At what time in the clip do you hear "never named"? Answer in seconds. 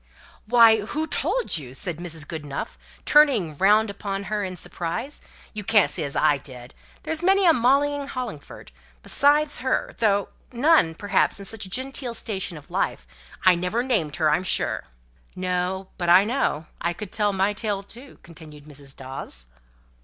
13.53-14.15